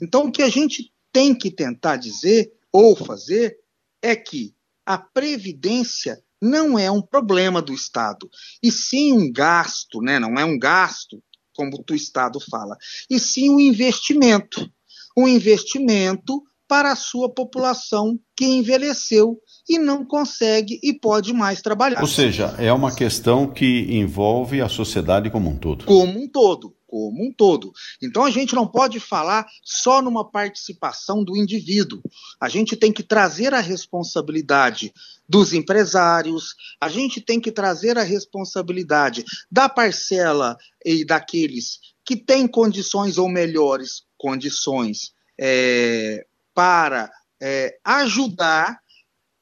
Então, 0.02 0.26
o 0.26 0.32
que 0.32 0.42
a 0.42 0.50
gente 0.50 0.92
tem 1.12 1.36
que 1.36 1.52
tentar 1.52 1.98
dizer 1.98 2.52
ou 2.72 2.96
fazer 2.96 3.58
é 4.02 4.16
que 4.16 4.56
a 4.86 4.98
previdência 4.98 6.22
não 6.42 6.78
é 6.78 6.90
um 6.90 7.02
problema 7.02 7.62
do 7.62 7.74
Estado, 7.74 8.30
e 8.62 8.72
sim 8.72 9.12
um 9.12 9.32
gasto, 9.32 10.02
né? 10.02 10.20
não 10.20 10.36
é 10.36 10.46
um 10.46 10.58
gasto, 10.58 11.22
como 11.56 11.84
o 11.90 11.96
Estado 11.96 12.40
fala, 12.40 12.78
e 13.10 13.20
sim 13.20 13.50
um 13.50 13.60
investimento. 13.60 14.70
Um 15.18 15.28
investimento 15.28 16.44
para 16.68 16.92
a 16.92 16.96
sua 16.96 17.34
população 17.34 18.20
que 18.36 18.46
envelheceu 18.46 19.42
e 19.68 19.78
não 19.78 20.06
consegue 20.06 20.80
e 20.82 20.94
pode 20.94 21.34
mais 21.34 21.62
trabalhar. 21.62 22.02
Ou 22.02 22.08
seja, 22.08 22.56
é 22.58 22.72
uma 22.72 22.94
questão 22.96 23.48
que 23.48 23.88
envolve 23.90 24.62
a 24.62 24.70
sociedade 24.70 25.30
como 25.30 25.50
um 25.50 25.58
todo. 25.58 25.86
Como 25.86 26.24
um 26.24 26.28
todo. 26.28 26.76
como 26.88 27.28
um 27.28 27.32
todo. 27.34 27.74
Então 28.02 28.24
a 28.24 28.30
gente 28.30 28.56
não 28.56 28.66
pode 28.66 29.00
falar 29.00 29.46
só 29.62 30.02
numa 30.02 30.24
participação 30.24 31.24
do 31.24 31.36
indivíduo. 31.36 32.02
A 32.40 32.48
gente 32.48 32.78
tem 32.78 32.94
que 32.94 33.04
trazer 33.04 33.54
a 33.54 33.60
responsabilidade 33.60 34.94
dos 35.28 35.52
empresários, 35.52 36.56
a 36.80 36.88
gente 36.88 37.20
tem 37.20 37.42
que 37.42 37.52
trazer 37.52 37.98
a 37.98 38.04
responsabilidade 38.04 39.26
da 39.52 39.68
parcela 39.68 40.56
e 40.86 41.04
daqueles 41.04 41.80
que 42.06 42.16
têm 42.16 42.48
condições 42.48 43.18
ou 43.18 43.28
melhores 43.28 44.04
condições 44.18 45.12
é, 45.38 46.26
para 46.56 47.12
é, 47.42 47.78
ajudar 47.84 48.80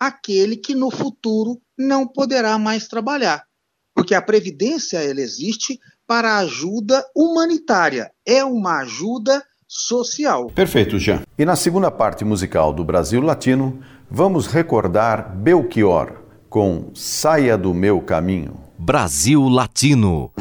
aquele 0.07 0.55
que 0.55 0.75
no 0.75 0.89
futuro 0.89 1.59
não 1.77 2.07
poderá 2.07 2.57
mais 2.57 2.87
trabalhar. 2.87 3.43
Porque 3.93 4.13
a 4.13 4.21
previdência 4.21 4.97
ela 4.97 5.21
existe 5.21 5.79
para 6.07 6.37
ajuda 6.37 7.03
humanitária, 7.15 8.11
é 8.25 8.43
uma 8.43 8.81
ajuda 8.81 9.43
social. 9.67 10.47
Perfeito, 10.47 10.99
Jean. 10.99 11.23
E 11.37 11.45
na 11.45 11.55
segunda 11.55 11.89
parte 11.89 12.23
musical 12.23 12.71
do 12.71 12.83
Brasil 12.83 13.21
Latino, 13.21 13.79
vamos 14.09 14.47
recordar 14.47 15.35
Belchior 15.35 16.21
com 16.49 16.91
Saia 16.93 17.57
do 17.57 17.73
Meu 17.73 18.01
Caminho. 18.01 18.59
Brasil 18.77 19.47
Latino. 19.47 20.31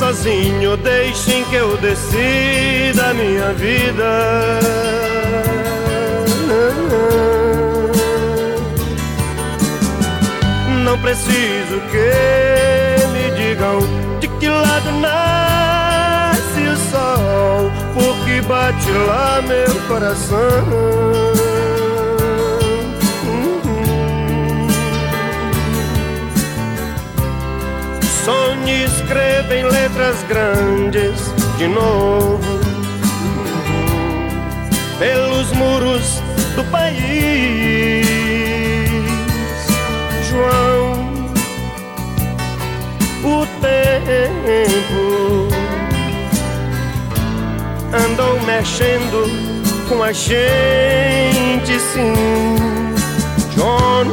Sozinho, 0.00 0.76
deixem 0.78 1.44
que 1.44 1.56
eu 1.56 1.76
decida 1.76 3.10
a 3.10 3.14
minha 3.14 3.52
vida. 3.52 4.58
Não 10.84 10.98
preciso 10.98 11.80
que 11.90 13.06
me 13.12 13.30
digam 13.36 13.78
de 14.20 14.28
que 14.28 14.48
lado 14.48 14.90
nasce 15.00 16.60
o 16.62 16.76
sol, 16.90 17.70
porque 17.94 18.40
bate 18.42 18.90
lá 18.90 19.42
meu 19.42 19.74
coração. 19.86 21.49
Sonhe 28.30 28.84
escreva 28.84 29.56
em 29.56 29.64
letras 29.64 30.22
grandes 30.28 31.34
de 31.58 31.66
novo 31.66 32.60
pelos 34.98 35.50
muros 35.52 36.22
do 36.54 36.62
país. 36.70 38.06
João, 40.28 40.92
o 43.24 43.46
tempo 43.60 45.48
andou 47.92 48.40
mexendo 48.42 49.26
com 49.88 50.02
a 50.04 50.12
gente, 50.12 51.80
sim. 51.92 52.14
John, 53.56 54.04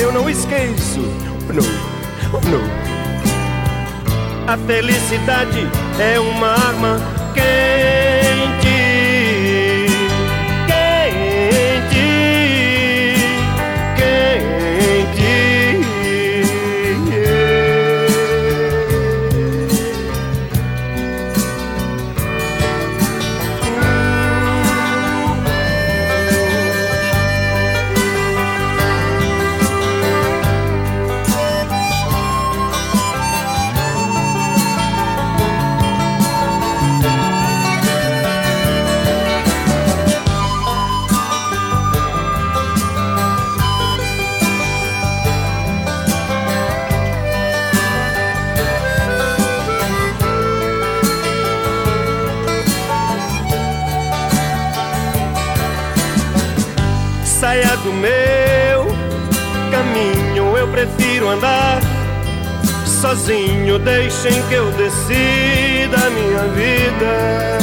eu 0.00 0.12
não 0.12 0.30
esqueço 0.30 1.00
no, 1.52 1.87
no. 2.32 2.60
A 4.46 4.56
felicidade 4.56 5.66
é 5.98 6.18
uma 6.18 6.48
arma 6.48 6.98
quente 57.82 57.98
andar 61.28 61.80
sozinho, 62.86 63.78
deixem 63.78 64.32
que 64.48 64.54
eu 64.54 64.70
decida 64.72 65.96
a 65.96 66.10
minha 66.10 66.42
vida. 66.54 67.58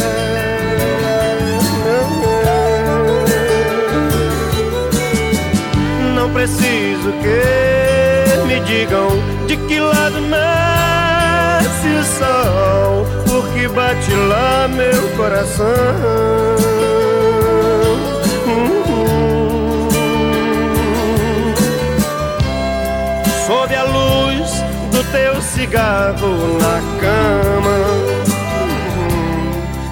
Não 6.16 6.32
preciso 6.32 7.12
que 7.22 8.48
me 8.48 8.60
digam 8.62 9.10
de 9.48 9.58
que 9.58 9.80
lado 9.80 10.22
nasce 10.22 11.88
o 11.88 12.04
sol, 12.04 13.06
porque 13.26 13.68
bate 13.68 14.14
lá 14.14 14.68
meu 14.68 15.10
coração. 15.18 15.66
Teu 25.16 25.42
cigarro 25.42 26.58
na 26.60 26.82
cama. 27.00 27.78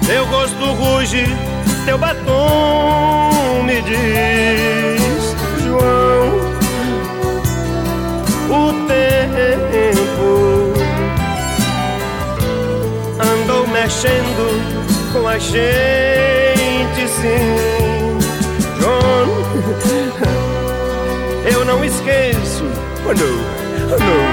Teu 0.06 0.24
rosto 0.26 0.66
ruge, 0.74 1.24
teu 1.86 1.96
batom 1.96 3.62
me 3.64 3.80
diz, 3.80 5.34
João, 5.62 6.38
o 8.50 8.72
tempo 8.86 10.28
andou 13.18 13.66
mexendo 13.68 14.44
com 15.12 15.26
a 15.26 15.38
gente, 15.38 17.08
sim, 17.08 18.18
João. 18.78 19.24
Eu 21.50 21.64
não 21.64 21.84
esqueço, 21.84 22.03
oh 23.06 23.14
não, 23.14 23.34
oh 23.92 23.98
não. 24.02 24.24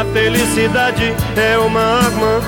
A 0.00 0.04
felicidade 0.12 1.14
é 1.36 1.58
uma 1.58 1.80
arma 1.80 2.40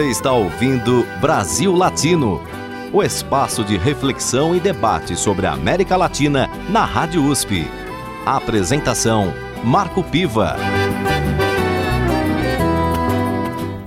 Você 0.00 0.08
está 0.08 0.32
ouvindo 0.32 1.06
Brasil 1.20 1.74
Latino, 1.74 2.40
o 2.90 3.02
espaço 3.02 3.62
de 3.62 3.76
reflexão 3.76 4.56
e 4.56 4.58
debate 4.58 5.14
sobre 5.14 5.44
a 5.44 5.52
América 5.52 5.94
Latina 5.94 6.48
na 6.70 6.86
Rádio 6.86 7.22
USP. 7.22 7.66
apresentação: 8.24 9.30
Marco 9.62 10.02
Piva. 10.02 10.56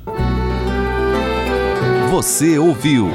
Você 2.09 2.57
ouviu 2.57 3.09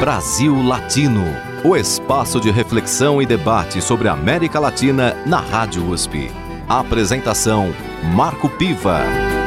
Brasil 0.00 0.62
Latino, 0.62 1.24
o 1.64 1.76
espaço 1.76 2.40
de 2.40 2.50
reflexão 2.50 3.20
e 3.20 3.26
debate 3.26 3.82
sobre 3.82 4.08
a 4.08 4.12
América 4.12 4.58
Latina 4.58 5.14
na 5.26 5.40
Rádio 5.40 5.88
USP. 5.88 6.30
Apresentação: 6.68 7.72
Marco 8.14 8.48
Piva. 8.48 9.37